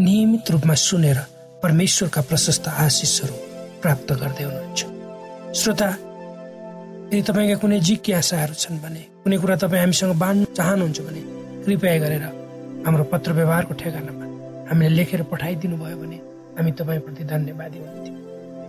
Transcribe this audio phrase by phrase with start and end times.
[0.00, 1.18] नियमित रूपमा सुनेर
[1.62, 3.34] परमेश्वरका प्रशस्त आशिषहरू
[3.82, 4.80] प्राप्त गर्दै हुनुहुन्छ।
[5.56, 5.88] श्रोता
[7.12, 11.22] यदि तपाईँका कुनै जिज्ञासाहरू छन् भने कुनै कुरा तपाईँ हामीसँग बाँड्न चाहनुहुन्छ भने
[11.64, 12.24] कृपया गरेर
[12.84, 14.24] हाम्रो पत्र व्यवहारको ठेगानामा
[14.68, 16.18] हामीले लेखेर पठाइदिनु भयो भने
[16.60, 18.16] हामी तपाईँप्रति धन्यवादी हुन्थ्यौँ।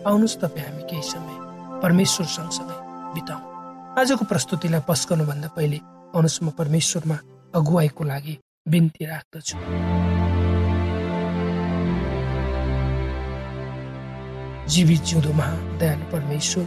[0.07, 1.35] आउनुहोस् तपाईँ हामी केही समय
[1.83, 2.77] परमेश्वर सँगसँगै
[3.15, 3.43] बिताउँ।
[3.99, 5.77] आजको प्रस्तुतिलाई पस्कनुभन्दा पहिले
[6.15, 7.17] आउनुहोस् म परमेश्वरमा
[7.51, 8.33] अगुवाईको लागि
[8.71, 9.55] बिन्ती राख्दछु।
[14.67, 16.65] जीवित जिउँदो महादयालु परमेश्वर।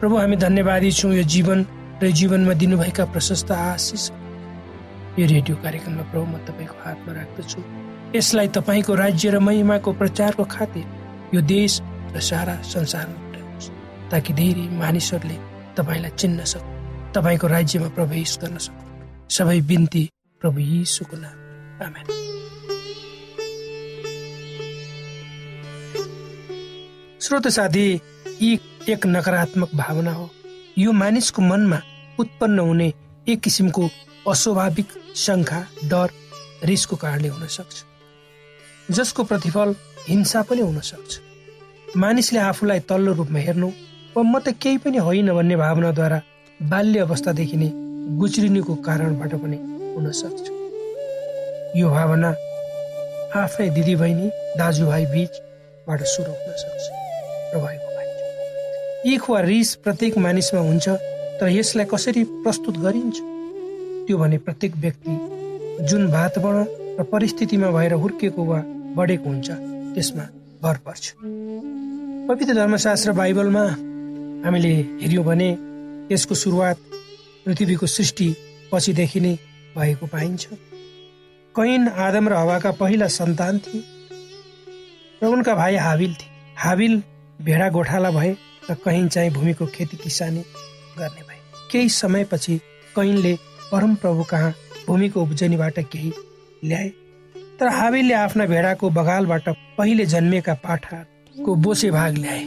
[0.00, 1.66] प्रभु हामी धन्यवादी छौँ यो जीवन
[2.02, 4.10] र जीवनमा दिनुभएका प्रशस्त आशिष।
[5.18, 7.60] यो रेडियो कार्यक्रममा प्रभु म तपाईँको हातमा राख्दछु।
[8.16, 10.84] यसलाई तपाईँको राज्य र महिमाको प्रचारको खातिर
[11.34, 11.80] यो देश
[12.14, 13.70] र सारा संसारमा पुर्याउनुहोस्
[14.10, 15.36] ताकि धेरै मानिसहरूले
[15.76, 16.70] तपाईँलाई चिन्न सकु
[17.14, 18.82] तपाईँको राज्यमा प्रवेश गर्न सकु।
[19.30, 20.04] सबै बिन्ती
[20.42, 21.36] प्रभु यीशुको नाम
[21.86, 22.06] आमेन।
[27.20, 27.82] श्रोत साथी
[28.42, 28.58] यी
[28.88, 30.28] एक नकारात्मक भावना हो।
[30.78, 31.80] यो मानिसको मनमा
[32.20, 32.92] उत्पन्न हुने
[33.28, 33.88] एक किसिमको
[34.30, 36.10] अस्वाभाविक शङ्का डर
[36.64, 37.76] रिसको कारणले हुन सक्छ।
[38.90, 39.74] जसको प्रतिफल
[40.08, 43.68] हिंसा पनि हुन सक्छ। मानिसले आफूलाई तल्लो रूपमा हेर्नु
[44.16, 46.20] वा म त केही पनि होइन भन्ने भावनाद्वारा
[46.60, 47.70] बाल्य अवस्थादेखि नै
[48.20, 49.56] गुज्रिनुको कारणबाट पनि
[49.96, 50.44] हुन सक्छ।
[51.80, 52.30] यो भावना
[53.40, 54.28] आफ्नै दिदीबहिनी
[54.58, 56.95] दाजुभाइ बिचबाट सुरु हुन सक्छ।
[57.52, 60.88] र भएको पाइन्छ। इख वा रिस प्रत्येक मानिसमा हुन्छ
[61.40, 63.16] तर यसलाई कसरी प्रस्तुत गरिन्छ?
[64.06, 65.14] त्यो भने प्रत्येक व्यक्ति
[65.86, 66.64] जुन वातावरण
[66.98, 68.60] र परिस्थितिमा भएर हुर्किएको वा
[68.96, 69.48] बढेको हुन्छ
[69.94, 70.24] त्यसमा
[70.62, 71.04] भर पर्छ।
[72.28, 73.64] पवित्र धर्मशास्त्र बाइबलमा
[74.44, 74.72] हामीले
[75.02, 75.50] हेऱ्यौँ भने
[76.12, 76.76] यसको सुरुवात
[77.44, 78.28] पृथ्वीको सृष्टि
[78.72, 79.34] पछिदेखि नै
[79.76, 80.44] भएको पाइन्छ।
[81.54, 83.82] कैन आदम र हवाका पहिला सन्तान थिए
[85.22, 87.02] र उनका भाइ हाबिल थिए। हाबिल
[87.40, 88.30] भेडा गोठाला भए
[88.70, 90.40] र कहीँ चाहिँ भूमिको खेती किसानी
[90.98, 91.38] गर्ने भए।
[91.70, 92.56] केही समयपछि
[92.96, 93.34] कैनले
[93.72, 94.52] परमप्रभु कहाँ
[94.86, 96.12] भूमिको उब्जनीबाट केही
[96.64, 96.88] ल्याए।
[97.60, 99.48] तर हाबिलले आफ्ना भेडाको बगालबाट
[99.78, 102.44] पहिले जन्मेका पाठाको बोसे भाग ल्याए।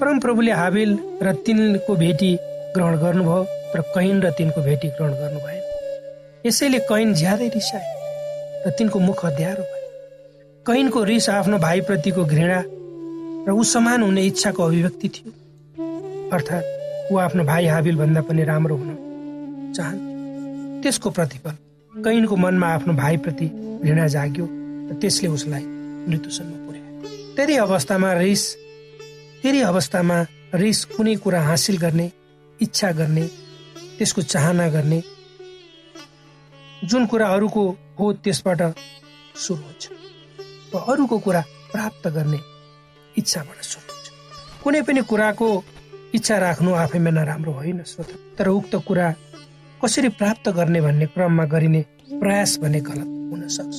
[0.00, 2.36] परमप्रभुले हाबिल र तिनको भेटी
[2.74, 3.42] ग्रहण गर्नुभयो
[3.72, 5.62] तर कैन र तिनको भेटी ग्रहण गर्नु भएन
[6.46, 7.94] यसैले कैन ज्यादै रिसाए
[8.66, 9.84] र तिनको मुख अध्यारो भयो।
[10.66, 12.62] कैनको रिस आफ्नो भाइप्रतिको घृणा
[13.46, 15.30] र ऊ समान हुने इच्छाको अभिव्यक्ति थियो।
[16.34, 18.90] अर्थात् ऊ आफ्नो भाइ हाबिल भन्दा पनि राम्रो हुन
[19.76, 21.54] चाहन्थ्यो त्यसको प्रतिफल
[21.92, 23.46] कैनको मनमा आफ्नो भाइप्रति
[23.82, 24.46] घृणा जाग्यो
[24.90, 25.64] र त्यसले उसलाई
[26.08, 28.44] मृत्युसम्म पुर्यायो। धेरै अवस्थामा रिस
[29.42, 30.16] धेरै अवस्थामा
[30.54, 32.10] रिस कुनै कुरा हासिल गर्ने
[32.58, 33.24] इच्छा गर्ने
[33.98, 35.00] त्यसको चाहना गर्ने
[36.84, 37.64] जुन कुरा अरूको
[37.98, 38.60] हो त्यसबाट
[39.44, 39.82] सुरु हुन्छ।
[40.74, 41.42] र अरूको कुरा
[41.72, 42.40] प्राप्त गर्ने
[43.18, 44.06] इच्छाबाट सुरु हुन्छ
[44.62, 45.48] कुनै पनि कुराको
[46.14, 49.06] इच्छा राख्नु आफैमा नराम्रो होइन श्रोत तर उक्त कुरा
[49.84, 53.78] कसरी प्राप्त गर्ने भन्ने क्रममा गरिने प्रयास भने गलत हुन सक्छ।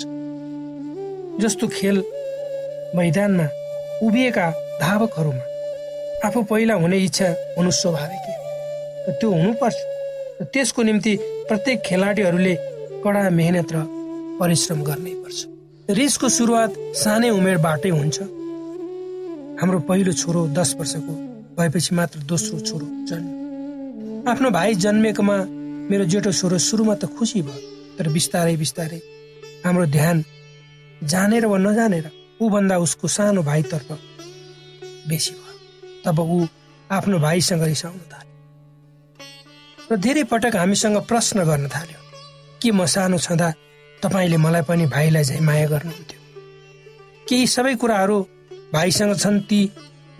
[1.41, 1.97] जस्तो खेल
[2.95, 3.47] मैदानमा
[4.07, 4.47] उभिएका
[4.81, 5.45] धावकहरूमा
[6.27, 7.27] आफू पहिला हुने इच्छा
[7.57, 8.25] हुनु स्वाभाविक
[9.19, 9.77] त्यो हुनुपर्छ।
[10.53, 11.13] त्यसको निम्ति
[11.49, 12.55] प्रत्येक खेलाडीहरूले
[13.03, 13.77] कडा मेहनत र
[14.39, 15.39] परिश्रम गर्नै पर्छ।
[15.97, 16.71] रिसको सुरुवात
[17.03, 18.17] सानै उमेरबाटै हुन्छ।
[19.59, 21.13] हाम्रो पहिलो छोरो दस वर्षको
[21.57, 25.37] भएपछि मात्र दोस्रो छोरो जन्म। आफ्नो भाइ जन्मेकोमा
[25.89, 28.99] मेरो जेठो छोरो सुरुमा त खुसी भयो तर बिस्तारै बिस्तारै
[29.65, 30.23] हाम्रो ध्यान
[31.01, 32.05] जानेर वा नजानेर
[32.41, 33.89] ऊभन्दा उसको सानो भाइतर्फ
[35.09, 35.55] बेसी भयो
[36.05, 36.45] तब ऊ
[36.91, 38.35] आफ्नो भाइसँग रिसाउन थाल्यो।
[39.89, 41.99] र धेरै पटक हामीसँग प्रश्न गर्न थाल्यो
[42.61, 43.49] के म सानो छँदा
[44.05, 46.19] तपाईँले मलाई पनि भाइलाई झै माया गर्नुहुन्थ्यो?
[47.27, 48.17] केही सबै कुराहरू
[48.73, 49.71] भाइसँग छन् ती।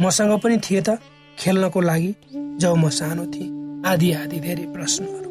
[0.02, 1.00] मसँग पनि थिए त
[1.40, 2.16] खेल्नको लागि।
[2.62, 5.30] जब म सानो थिएँ आदि आदि धेरै प्रश्नहरू।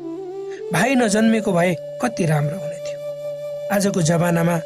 [0.73, 3.00] भाइ नजन्मेको भए कति राम्रो हुने थियो।
[3.75, 4.56] आजको जमानामा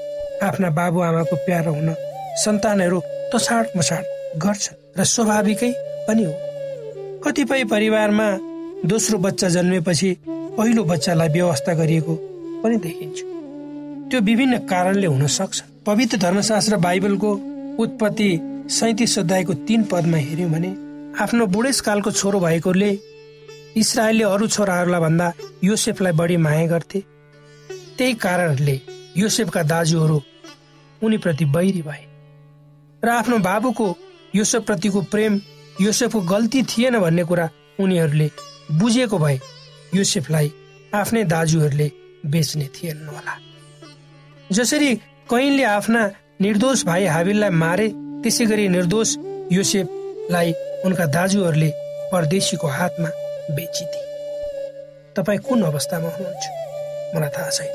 [0.43, 1.95] आफ्ना बाबुआमाको प्यारो हुन
[2.45, 3.01] सन्तानहरू
[3.35, 4.05] तछाड मछाड
[4.39, 5.73] गर्छन् र स्वाभाविकै
[6.09, 6.35] पनि हो।
[7.25, 8.27] कतिपय परिवारमा
[8.87, 12.15] दोस्रो बच्चा जन्मेपछि पहिलो बच्चालाई व्यवस्था गरिएको
[12.63, 13.19] पनि देखिन्छ।
[14.11, 17.31] त्यो विभिन्न कारणले हुन सक्छ। पवित्र धर्मशास्त्र बाइबलको
[17.79, 18.39] उत्पत्ति
[18.71, 20.71] सैतिस अध्यायको तीन पदमा हेऱ्यौँ भने
[21.23, 22.91] आफ्नो बुढेसकालको छोरो भएकोले
[23.77, 25.33] इसरायलले अरू छोराहरूलाई भन्दा
[25.65, 27.01] योसेफलाई बढी माया गर्थे।
[27.99, 28.81] त्यही कारणले
[29.17, 30.21] योसेफका दाजुहरू
[31.03, 32.05] उनीप्रति बैरी भए।
[33.05, 33.97] र आफ्नो बाबुको
[34.35, 35.41] योसेफप्रतिको प्रेम
[35.81, 37.49] योसेफको गल्ती थिएन भन्ने कुरा
[37.81, 38.31] उनीहरूले
[38.73, 39.39] बुझेको भए
[39.95, 40.53] योसेफलाई
[40.95, 41.91] आफ्नै दाजुहरूले
[42.27, 43.35] बेच्ने थिएनन् होला।
[44.53, 44.95] जसरी
[45.31, 46.11] कैनले आफ्ना
[46.41, 47.89] निर्दोष भाइ हाबिललाई मारे।
[48.23, 49.17] त्यसै गरी निर्दोष
[49.53, 50.53] योसेफलाई
[50.85, 51.71] उनका दाजुहरूले
[52.13, 53.09] परदेशीको हातमा
[53.57, 54.05] बेचिदिए
[55.17, 56.45] तपाईँ कुन अवस्थामा हुनुहुन्छ?
[57.15, 57.73] मलाई थाहा छैन।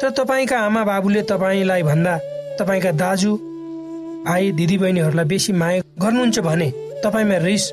[0.00, 2.14] तर तपाईँका आमा बाबुले तपाईँलाई भन्दा
[2.58, 3.32] तपाईँका दाजु
[4.24, 6.68] भाइ दिदीबहिनीहरूलाई बेसी माया गर्नुहुन्छ भने
[7.04, 7.64] तपाईँमा रिस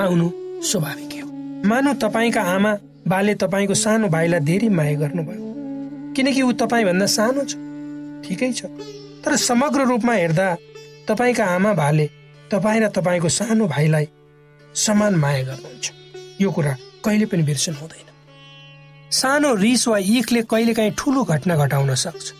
[0.00, 0.26] आउनु
[0.62, 1.28] स्वाभाविक हो।
[1.68, 2.72] मानव तपाईँका आमा
[3.08, 5.42] बाले तपाईँको सानो भाइलाई धेरै माया गर्नुभयो।
[6.16, 7.52] किनकि ऊ तपाईँभन्दा सानो छ।
[8.24, 8.64] ठिकै छ।
[9.24, 10.54] तर समग्र रूपमा हेर्दा
[11.08, 12.06] तपाईँका आमा बाले
[12.52, 14.06] तपाईँ र तपाईँको सानो भाइलाई
[14.74, 15.92] समान माया गर्नुहुन्छ।
[16.40, 18.08] यो कुरा कहिले पनि बिर्सनु हुँदैन।
[19.10, 22.32] सानो रिस वा इखले कहिलेकाहीँ ठुलो घटना घटाउन सक्छ।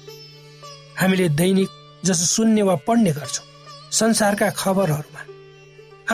[1.00, 1.69] हामीले दैनिक
[2.05, 3.47] जसो सुन्ने वा पढ्ने गर्छौँ
[3.93, 5.23] संसारका खबरहरूमा।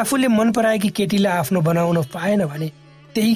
[0.01, 2.69] आफूले मन पराएकी केटीलाई आफ्नो बनाउन पाएन भने
[3.15, 3.35] त्यही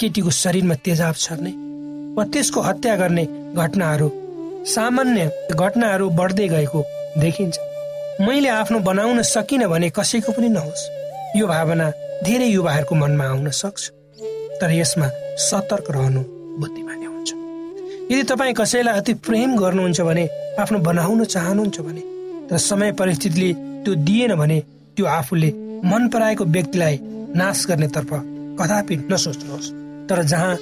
[0.00, 1.52] केटीको शरीरमा तेजाब छर्ने
[2.16, 4.08] वा त्यसको हत्या गर्ने घटनाहरू
[4.64, 6.80] सामान्य घटनाहरू बढ्दै गएको
[7.20, 7.56] देखिन्छ।
[8.20, 10.82] मैले आफ्नो बनाउन सकिनँ भने कसैको पनि नहोस्।
[11.36, 11.90] यो भावना
[12.24, 13.82] धेरै युवाहरूको मनमा आउन सक्छ।
[14.60, 15.08] तर यसमा
[15.44, 16.22] सतर्क रहनु
[16.60, 17.30] बुद्धिमानी हुन्छ।
[18.10, 20.24] यदि तपाईँ कसैलाई अति प्रेम गर्नुहुन्छ भने
[20.60, 22.02] आफ्नो बनाउन चाहनुहुन्छ भने
[22.48, 23.52] तर समय परिस्थितिले
[23.84, 24.60] त्यो दिएन भने
[24.96, 25.50] त्यो आफूले
[25.84, 26.98] मन पराएको व्यक्तिलाई
[27.36, 28.10] नाश गर्नेतर्फ
[28.60, 29.72] कदापि नसोच्नुहोस्।
[30.08, 30.56] तर जहाँ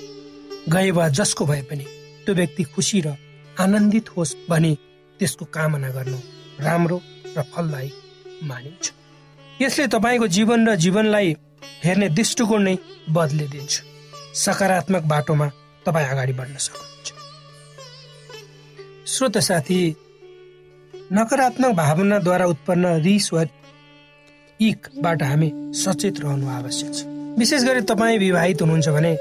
[0.68, 1.86] गए वा जसको भए पनि
[2.26, 3.14] त्यो व्यक्ति खुसी र
[3.60, 4.74] आनन्दित होस् भने
[5.20, 6.18] त्यसको कामना गर्नु
[6.60, 7.00] राम्रो
[7.36, 7.90] र फलदायी
[8.44, 8.92] मानिन्छ।
[9.62, 11.36] यसले तपाईँको जीवन र जीवनलाई
[11.84, 12.76] हेर्ने दृष्टिकोण नै
[13.10, 13.74] बदलिदिन्छ
[14.34, 15.46] सकारात्मक बाटोमा
[15.86, 17.08] तपाईँ अगाडि बढ्न सक्नुहुन्छ।
[19.06, 19.80] श्रोत साथी
[21.12, 23.42] नकारात्मक भावनाद्वारा उत्पन्न रिस वा
[24.60, 27.04] इकबाट हामी सचेत रहनु आवश्यक छ।
[27.38, 29.14] विशेष गरी तपाईँ विवाहित हुनुहुन्छ भने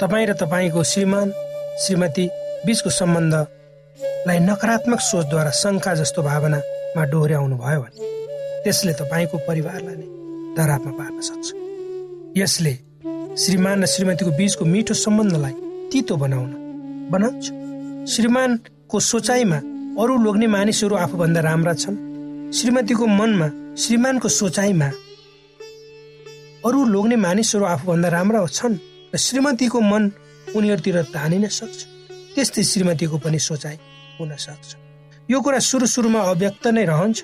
[0.00, 1.32] तपाईँ र तपाईँको श्रीमान
[1.84, 2.26] श्रीमती
[2.66, 2.90] बिचको
[4.20, 8.04] सम्बन्धलाई नकारात्मक सोचद्वारा शङ्का जस्तो भावनामा डोर्याउनु भयो भने
[8.64, 10.06] त्यसले तपाईँको परिवारलाई नै
[10.56, 11.48] धरापमा पार्न सक्छ।
[12.36, 12.74] यसले
[13.40, 15.54] श्रीमान र श्रीमतीको बिचको मिठो सम्बन्धलाई
[15.88, 16.50] तितो बनाउन
[17.08, 17.44] बनाउँछ।
[18.12, 19.58] श्रीमानको सोचाइमा
[19.96, 21.96] अरू लोग्ने मानिसहरू आफूभन्दा राम्रा छन्।
[22.52, 24.88] श्रीमतीको मनमा श्रीमानको सोचाइमा
[26.68, 28.76] अरू लोग्ने मानिसहरू आफूभन्दा राम्रा छन्
[29.12, 30.02] र श्रीमतीको मन
[30.56, 31.78] उनीहरूतिर तानिन सक्छ।
[32.34, 33.76] त्यस्तै श्रीमतीको पनि सोचाइ
[34.20, 34.68] हुन सक्छ।
[35.28, 37.18] यो कुरा सुरु सुरुमा अव्यक्त नै रहन्छ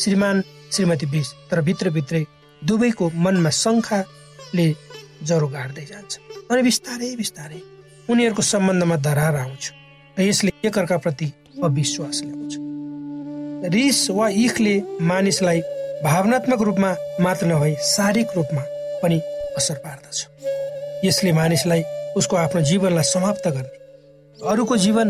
[0.00, 0.36] श्रीमान
[0.72, 2.24] श्रीमती बिच तर भित्रभित्रै
[2.62, 4.66] दुवैको मनमा शङ्खाले
[5.28, 6.12] जरो गाड्दै जान्छ।
[6.50, 7.60] अनि बिस्तारै बिस्तारै
[8.10, 9.64] उनीहरूको सम्बन्धमा दरार आउँछ
[10.16, 11.28] र यसले एकअर्काप्रति
[11.64, 12.52] अविश्वास ल्याउँछ।
[13.74, 14.74] रिस वा इखले
[15.10, 15.60] मानिसलाई
[16.04, 18.62] भावनात्मक रूपमा मात्र नभई शारीरिक रूपमा
[19.02, 19.18] पनि
[19.58, 20.18] असर पार्दछ।
[21.04, 21.82] यसले मानिसलाई
[22.16, 23.78] उसको आफ्नो जीवनलाई समाप्त गर्ने
[24.38, 25.08] अरूको जीवन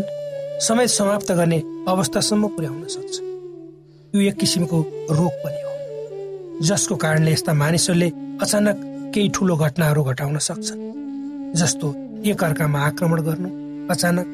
[0.61, 3.17] समेत समाप्त गर्ने अवस्थासम्म पुर्याउन सक्छ।
[4.15, 4.79] यो एक किसिमको
[5.11, 5.73] रोग पनि हो
[6.69, 8.09] जसको कारणले यस्ता मानिसहरूले
[8.45, 8.77] अचानक
[9.15, 10.83] केही ठुलो घटनाहरू घटाउन सक्छन्
[11.61, 11.87] जस्तो
[12.31, 13.49] एकअर्कामा आक्रमण गर्नु
[13.93, 14.27] अचानक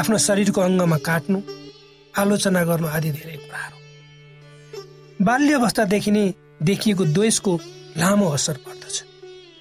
[0.00, 1.38] आफ्नो शरीरको अङ्गमा काट्नु
[2.14, 3.76] आलोचना गर्नु आदि धेरै कुराहरू।
[5.28, 6.24] बाल्य अवस्थादेखि नै
[6.68, 7.52] देखिएको द्वेषको
[8.00, 8.96] लामो असर पर्दछ।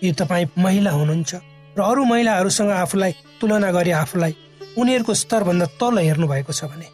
[0.03, 1.31] यदि तपाईँ महिला हुनुहुन्छ
[1.77, 3.11] र अरू महिलाहरूसँग आफूलाई
[3.41, 4.33] तुलना गरी आफूलाई
[4.77, 6.87] उनीहरूको स्तरभन्दा तल हेर्नु भएको छ भने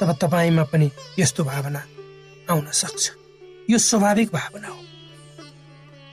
[0.00, 1.82] तब तपाईँमा पनि यस्तो भावना
[2.50, 3.04] आउन सक्छ।
[3.70, 4.80] यो स्वाभाविक भावना हो।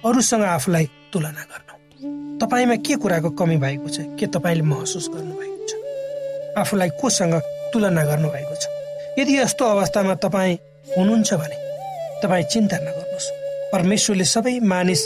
[0.09, 1.73] अरूसँग आफूलाई तुलना गर्नु।
[2.39, 5.71] तपाईँमा के कुराको कमी भएको छ के तपाईँले महसुस गर्नुभएको छ?
[6.59, 7.35] आफूलाई कोसँग
[7.73, 8.63] तुलना गर्नुभएको छ?
[9.19, 10.57] यदि यस्तो अवस्थामा तपाईँ
[10.97, 11.57] हुनुहुन्छ भने
[12.23, 13.27] तपाईँ चिन्ता नगर्नुहोस्।
[13.73, 15.01] परमेश्वरले सबै मानिस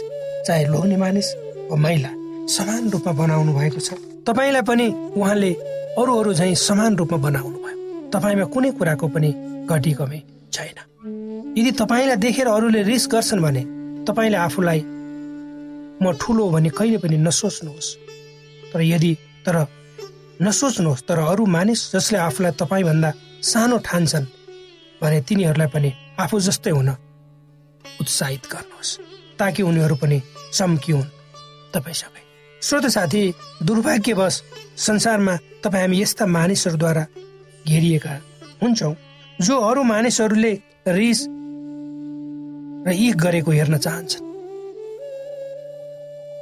[0.47, 1.27] चाहे लोग्ने मानिस
[1.69, 2.11] वा महिला
[2.55, 3.93] समान रूपमा बनाउनु भएको छ।
[4.27, 5.51] तपाईँलाई पनि उहाँले
[5.95, 9.29] अरू अरू झैँ समान रूपमा बनाउनु भयो। तपाईँमा कुनै कुराको पनि
[9.71, 10.19] घटी कमी
[10.51, 10.77] छैन।
[11.57, 13.63] यदि तपाईँलाई देखेर अरूले रिस गर्छन् भने
[14.03, 14.79] तपाईँले आफूलाई
[16.03, 17.89] म ठुलो भने कहिले पनि नसोच्नुहोस्।
[18.73, 19.11] तर यदि
[19.47, 19.55] तर
[20.43, 23.09] नसोच्नुहोस् तर अरू मानिस जसले आफूलाई तपाईँभन्दा
[23.41, 24.27] सानो ठान्छन्
[25.01, 26.89] भने तिनीहरूलाई पनि आफू जस्तै हुन
[28.01, 28.91] उत्साहित गर्नुहोस्
[29.39, 30.17] ताकि उनीहरू पनि
[30.51, 31.11] चम्किउन्
[31.73, 32.26] तपाईँ सबै।
[32.63, 33.33] श्रोत साथी
[33.63, 34.35] दुर्भाग्यवश
[34.77, 37.03] संसारमा तपाईँ हामी यस्ता मानिसहरूद्वारा
[37.67, 38.13] घेरिएका
[38.61, 38.95] हुन्छौँ
[39.41, 40.53] जो अरू मानिसहरूले
[40.87, 41.19] रिस
[42.87, 44.25] र इ गरेको हेर्न चाहन्छन्।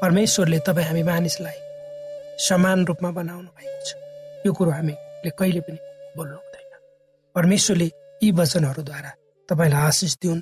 [0.02, 1.58] परमेश्वरले तपाईँ हामी मानिसलाई
[2.48, 3.88] समान रूपमा बनाउनु भएको छ।
[4.46, 5.80] यो कुरो हामीले कहिले पनि
[6.18, 6.72] बोल्नु हुँदैन।
[7.36, 7.88] परमेश्वरले
[8.24, 9.12] यी वचनहरूद्वारा
[9.50, 10.42] तपाईँलाई आशिष दिउन्।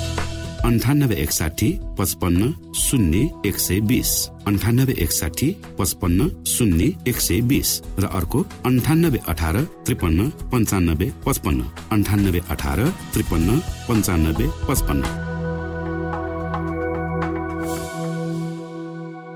[0.65, 4.09] अन्ठानब्बे एकसाठी पचपन्न शून्य एक सय बिस।
[4.47, 12.41] अन्ठानब्बे एकसाठी पचपन्न शून्य एक सय बिस। र अर्को अन्ठानब्बे अठार त्रिपन्न पन्चानब्बे पचपन्न। अन्ठानब्बे
[12.49, 12.79] अठार
[13.13, 15.03] त्रिपन्न पन्चानब्बे पचपन्न।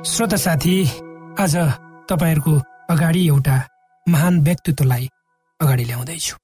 [0.05, 0.77] श्रोता साथी
[1.39, 1.55] आज
[2.09, 2.53] तपाईँहरूको
[2.89, 3.57] अगाडि एउटा
[4.09, 5.09] महान व्यक्तित्वलाई
[5.61, 6.37] अगाडि ल्याउँदैछु।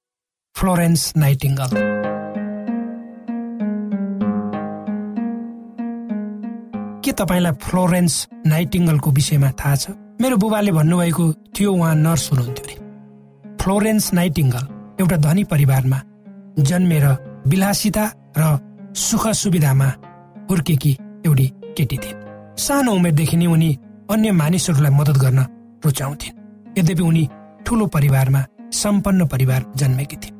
[0.54, 2.01] Florence Nightingale.
[7.12, 9.90] के तपाईँलाई फ्लोरेन्स नाइटिङ्गलको विषयमा थाहा छ?
[10.20, 12.76] मेरो बुबाले भन्नुभएको थियो उहाँ नर्स हुनुहुन्थ्यो अरे।
[13.60, 14.64] फ्लोरेन्स नाइटिङ्गल
[15.00, 16.00] एउटा धनी परिवारमा
[16.58, 17.04] जन्मेर
[17.48, 18.04] विलासिता
[18.38, 18.42] र
[18.96, 19.88] सुख सुविधामा
[20.50, 20.92] हुर्केकी
[21.26, 21.46] एउटी
[21.76, 23.78] केटी थिइन्। सानो उमेरदेखि नै उनी
[24.10, 25.40] अन्य मानिसहरूलाई मद्दत गर्न
[25.84, 26.38] रुचाउँथिन्।
[26.78, 27.28] यद्यपि उनी
[27.66, 30.36] ठुलो परिवारमा सम्पन्न परिवार जन्मेकी थिइन्।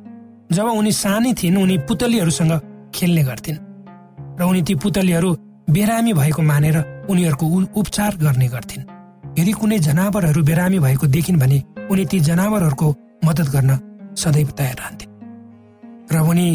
[0.53, 2.53] जब उनी सानै थिइन् उनी पुतलीहरूसँग
[2.95, 3.59] खेल्ने गर्थिन्।
[4.41, 6.77] र उनी ती पुतलीहरू बेरामी भएको मानेर
[7.11, 7.47] उनीहरूको
[7.77, 8.85] उपचार गर्ने गर्थिन्।
[9.39, 12.89] यदि कुनै जनावरहरू बेरामी भएको देखिन् भने उनी ती जनावरहरूको
[13.25, 13.71] मद्दत गर्न
[14.17, 15.07] सदैव तयार रहन्थे।
[16.13, 16.49] र उनी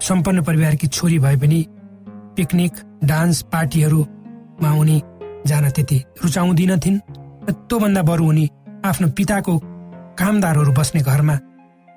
[0.00, 1.66] सम्पन्न परिवारकी छोरी भए पनि
[2.36, 2.72] पिकनिक
[3.04, 5.02] डान्स पार्टीहरूमा उनी
[5.46, 6.98] जान त्यति रुचाउँदिनथिन्।
[7.48, 8.48] र त्योभन्दा बरु उनी
[8.84, 9.58] आफ्नो पिताको
[10.18, 11.36] कामदारहरू बस्ने घरमा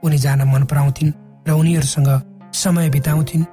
[0.03, 1.11] उनी जान मन पराउँथिन्
[1.47, 2.09] र उनीहरूसँग
[2.53, 3.45] समय बिताउँथिन्।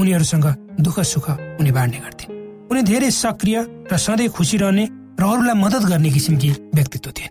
[0.00, 0.46] उनीहरूसँग
[0.80, 2.33] दुःख सुख उनी बाँड्ने गर्थिन्।
[2.70, 3.56] उनी धेरै सक्रिय
[3.92, 4.84] र सधैँ खुसी रहने
[5.20, 7.28] र अरूलाई मद्दत गर्ने किसिमकी व्यक्तित्व थिए।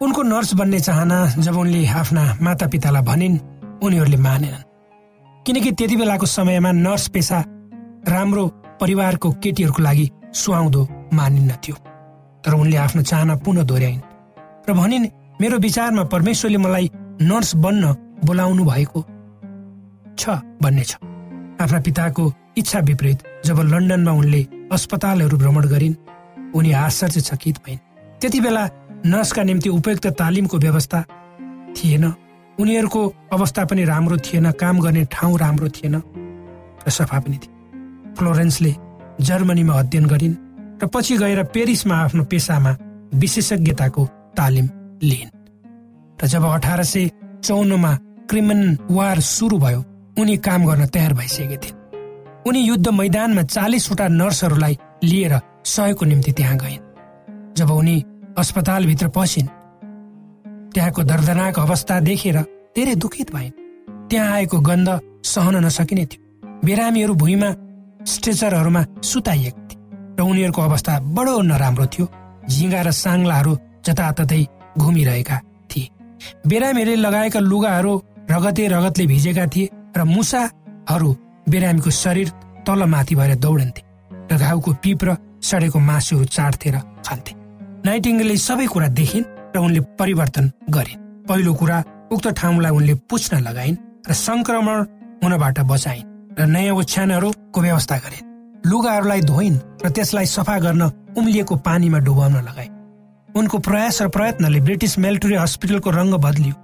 [0.00, 3.38] उनको नर्स बन्ने चाहना जब उनले आफ्ना माता पितालाई भनिन्
[3.84, 4.66] उनीहरूले मानेनन्।
[5.46, 7.38] किनकि त्यति बेलाको समयमा नर्स पेसा
[8.08, 8.44] राम्रो
[8.80, 11.76] परिवारको केटीहरूको लागि सुहाउँदो मानिन्न थियो।
[12.44, 14.00] तर उनले आफ्नो चाहना पुनः दोहोऱ्याइन्
[14.68, 16.90] र भनिन् मेरो विचारमा परमेश्वरले मलाई
[17.22, 17.84] नर्स बन्न
[18.24, 19.00] बोलाउनु भएको
[20.18, 20.22] छ
[20.62, 20.96] भन्ने छ।
[21.60, 25.94] आफ्ना पिताको इच्छा विपरीत जब लन्डनमा उनले अस्पतालहरू भ्रमण गरिन्
[26.54, 27.78] उनी आश्चर्यचकित भइन्।
[28.20, 28.64] त्यति बेला
[29.06, 31.00] नर्सका निम्ति उपयुक्त तालिमको व्यवस्था
[31.76, 32.04] थिएन।
[32.58, 35.94] उनीहरूको अवस्था पनि राम्रो थिएन काम गर्ने ठाउँ राम्रो थिएन
[36.86, 37.52] र सफा पनि थिए।
[38.14, 38.74] फ्लोरेन्सले
[39.20, 40.36] जर्मनीमा अध्ययन गरिन्
[40.82, 42.76] र पछि गएर पेरिसमा आफ्नो पेसामा
[43.14, 44.04] विशेषज्ञताको
[44.36, 44.68] तालिम
[45.02, 45.30] लिइन्।
[46.18, 47.10] र जब अठार सय
[47.44, 47.92] चौन्नमा
[48.30, 49.80] क्रिमन वार सुरु भयो
[50.18, 51.78] उनी काम गर्न तयार भइसकेकी थिइन्।
[52.46, 56.82] उनी युद्ध मैदानमा चालिसवटा नर्सहरूलाई लिएर सहयोगको निम्ति त्यहाँ गइन्।
[57.56, 57.96] जब उनी
[58.38, 59.48] अस्पतालभित्र पसिन्
[60.74, 62.38] त्यहाँको दर्दनाक अवस्था देखेर
[62.76, 63.52] धेरै दुखित भइन्।
[64.10, 64.88] त्यहाँ आएको गन्ध
[65.24, 66.22] सहन नसकिने थियो।
[66.64, 67.50] बिरामीहरू भुइँमा
[68.04, 69.78] स्ट्रेचरहरूमा सुताइएको थिए
[70.18, 72.06] र उनीहरूको अवस्था बडो नराम्रो थियो।
[72.48, 73.52] झिङ्गा र साङ्लाहरू
[73.86, 74.42] जताततै
[74.78, 75.36] घुमिरहेका
[75.70, 75.88] थिए।
[76.46, 77.92] बिरामीहरूले लगाएका लुगाहरू
[78.30, 81.10] रगते रगतले भिजेका थिए। र मुसाहरू
[81.48, 82.28] बिरामीको शरीर
[82.66, 83.82] तल माथि भएर दौडन्थे
[84.30, 86.76] र घाउको पिप र सडेको मासुहरू चाट्थे र
[87.06, 87.32] खान्थे।
[87.86, 91.78] नाइटिङ्गलले सबै कुरा देखिन् र उनले परिवर्तन गरिन्। पहिलो कुरा
[92.12, 93.76] उक्त ठाउँलाई उनले पुछ्न लगाइन्
[94.08, 94.78] र संक्रमण
[95.22, 98.26] हुनबाट बचाइन् र नयाँ ओछ्यानहरूको व्यवस्था गरिन्।
[98.66, 100.82] लुगाहरूलाई धोइन् र त्यसलाई सफा गर्न
[101.18, 102.72] उम्लिएको पानीमा डुबाउन लगाइन्।
[103.28, 106.54] उनको प्रयास र प्रयत्नले ब्रिटिस मेल्टुरी हस्पिटलको रङ्ग बदलियो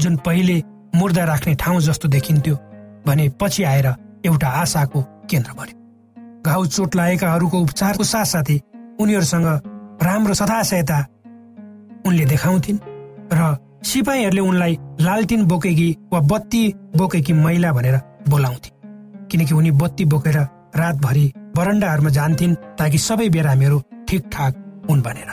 [0.00, 0.56] जुन पहिले
[0.96, 2.56] मुर्दा राख्ने ठाउँ जस्तो देखिन्थ्यो
[3.06, 3.86] भने पछि आएर
[4.26, 5.76] एउटा आशाको केन्द्र बन्यो।
[6.42, 8.58] घाउ चोट लागेकाहरूको उपचारको साथसाथै
[9.00, 9.46] उनीहरूसँग
[10.02, 10.98] राम्रो सदासहायता
[12.06, 12.78] उनले देखाउँथिन्
[13.32, 16.62] र सिपाहीहरूले उनलाई लालटिन बोकेकी वा बत्ती
[16.96, 17.96] बोकेकी महिला भनेर
[18.28, 18.70] बोलाउँथे
[19.30, 20.38] किनकि उनी बत्ती बोकेर
[20.76, 23.78] रातभरि बरन्डाहरूमा जान्थिन् ताकि सबै बिरामीहरू
[24.08, 24.52] ठिकठाक
[24.88, 25.30] हुन् भनेर।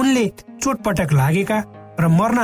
[0.00, 0.24] उनले
[0.62, 1.58] चोटपटक लागेका
[2.00, 2.38] र मर्न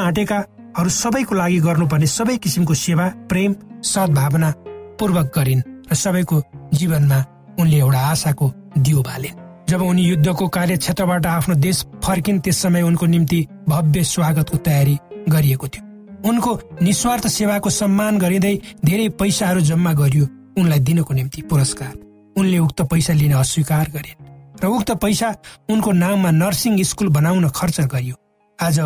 [0.73, 3.55] आँटेकाहरू सबैको लागि गर्नुपर्ने सबै किसिमको सेवा प्रेम
[3.85, 4.51] सद्भावना
[4.97, 6.37] पूर्वक गरिन् र सबैको
[6.73, 7.19] जीवनमा
[7.61, 8.47] उनले एउटा आशाको
[8.79, 9.37] दियो बालिन्।
[9.69, 14.97] जब उनी युद्धको कार्यक्षेत्रबाट आफ्नो देश फर्किन् त्यस समय उनको निम्ति भव्य स्वागतको तयारी
[15.29, 15.85] गरिएको थियो।
[16.29, 16.51] उनको
[16.83, 18.55] निस्वार्थ सेवाको सम्मान गरिँदै
[18.85, 20.25] धेरै पैसाहरू जम्मा गरियो
[20.57, 21.93] उनलाई दिनको निम्ति पुरस्कार।
[22.37, 24.21] उनले उक्त पैसा लिन अस्वीकार गरिन्
[24.57, 25.29] र उक्त पैसा
[25.69, 28.17] उनको नाममा नर्सिङ स्कुल बनाउन खर्च गरियो।
[28.59, 28.79] आज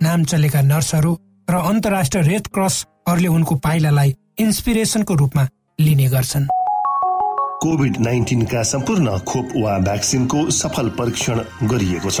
[0.00, 1.12] नाम चलेका नर्सहरू
[1.50, 5.48] र अन्तर्राष्ट्रिय रेड क्रसहरूले उनको पाइलालाई इन्सपिरेसनको रूपमा
[5.80, 6.46] लिने गर्छन्।
[7.62, 12.20] कोभिड नाइन्टिनका सम्पूर्ण खोप वा भ्याक्सिनको सफल परीक्षण गरिएको छ।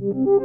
[0.00, 0.41] अनौठो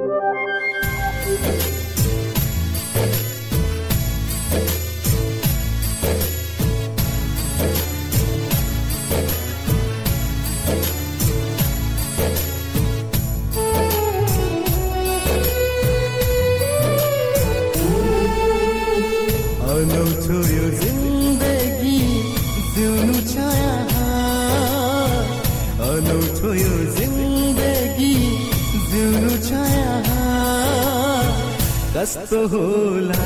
[32.08, 33.24] कस्तो होला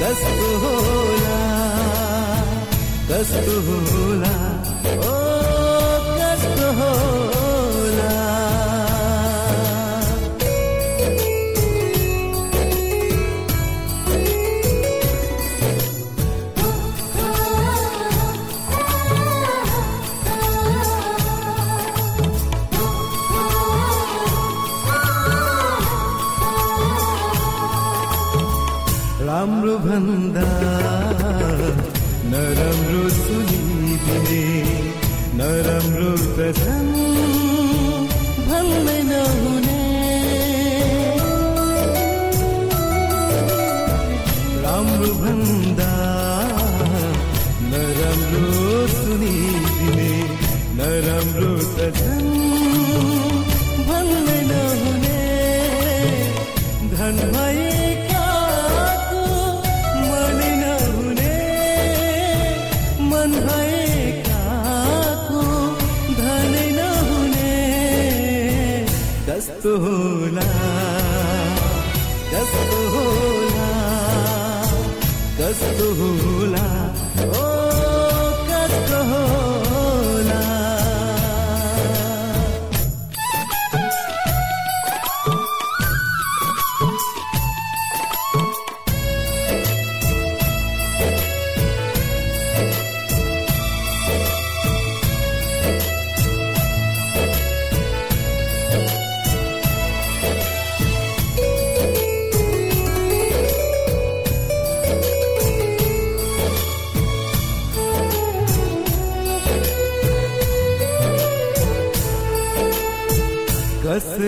[0.00, 1.40] कस्तो होला
[3.10, 4.32] कस्तो होला।
[5.08, 5.33] ओ
[29.44, 30.44] राम्रो भन्दा
[32.32, 34.44] नराम्रो सुनिदिने
[35.38, 37.13] नराम्रो त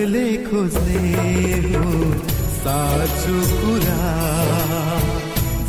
[0.07, 0.99] कसले खोज्ने
[1.67, 1.87] हो
[2.63, 4.03] साँचो कुरा।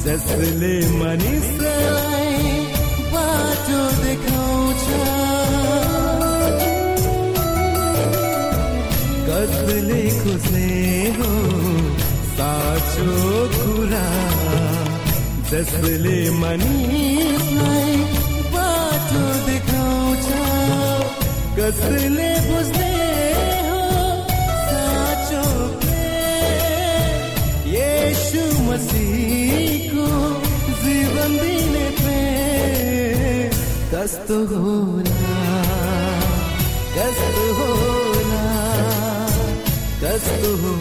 [0.04, 2.44] जसले मानिसलाई
[3.14, 4.86] बाटो देखाउँछ।
[9.30, 10.70] कसले खोज्ने
[11.18, 11.32] हो
[12.38, 13.10] साँचो
[13.58, 14.06] कुरा।
[15.52, 17.98] जसले मानिसलाई
[18.54, 20.30] बाटो देखाउँछ
[21.58, 22.97] कसले बुझ्ने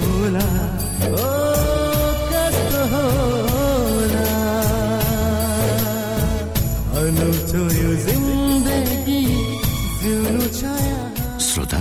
[0.02, 0.46] होला
[1.06, 1.26] ओ
[11.40, 11.80] श्रोता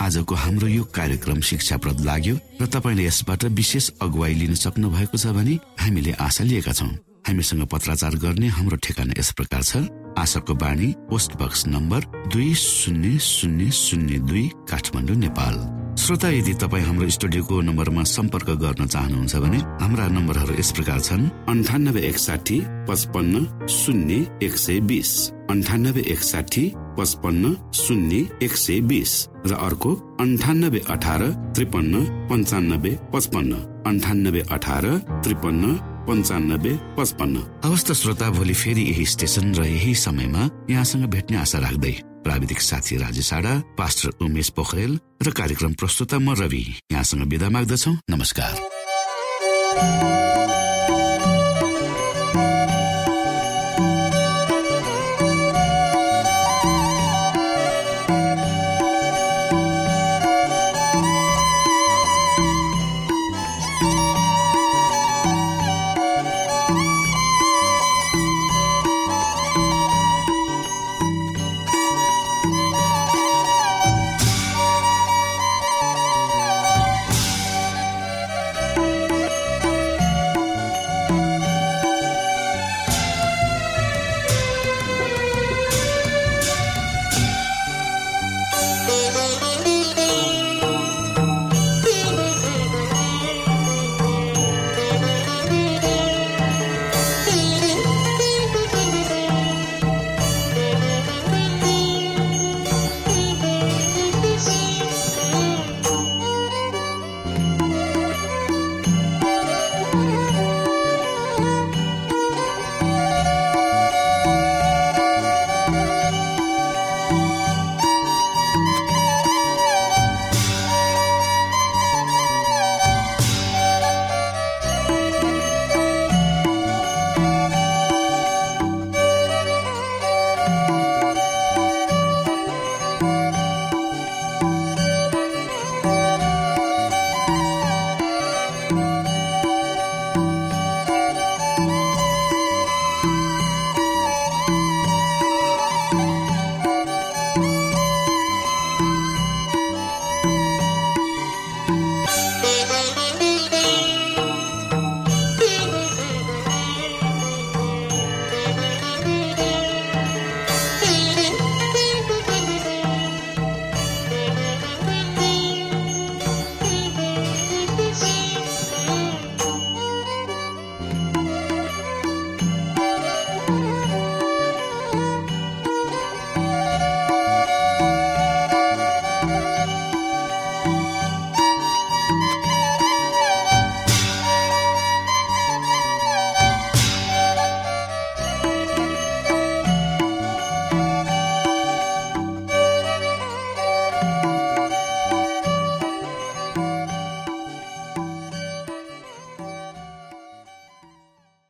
[0.00, 5.26] आजको हाम्रो यो कार्यक्रम शिक्षाप्रद लाग्यो र तपाईँले यसबाट विशेष अगुवाई लिन सक्नु भएको छ
[5.36, 9.76] भने हामीले आशा लिएका छौँ। हामीसँग पत्राचार गर्ने हाम्रो ठेगाना यस प्रकार छ।
[10.18, 12.00] आशाको बाणी पोस्ट बक्स नम्बर
[12.32, 15.54] दुई शून्य शून्य शून्य दुई काठमाडौँ नेपाल।
[15.98, 21.24] श्रोता यदि तपाईँ हाम्रो स्टुडियोको नम्बरमा सम्पर्क गर्न चाहनुहुन्छ भने हाम्रा नम्बरहरू यस प्रकार छन्।
[21.48, 22.58] अन्ठानब्बे एकसाठी
[22.88, 25.10] पचपन्न शून्य एक सय बिस।
[25.50, 26.64] अन्ठानब्बे एकसाठी
[26.98, 29.12] पचपन्न शून्य एक सय बिस।
[29.46, 31.22] र अर्को अन्ठानब्बे अठार
[31.54, 33.52] त्रिपन्न पन्चानब्बे पचपन्न।
[33.88, 34.84] अन्ठानब्बे अठार
[35.24, 35.64] त्रिपन्न
[36.08, 41.58] पन्चानब्बे पचपन्न। हवस् त श्रोता भोलि फेरि यही स्टेशन र यही समयमा यहाँसँग भेट्ने आशा
[41.58, 43.30] राख्दै प्राविधिक साथी राजेश
[43.78, 48.52] पास्टर उमेश पोखरेल र कार्यक्रम प्रस्तुता म रवि यहाँसँग विदा माग्दछौ। नमस्कार।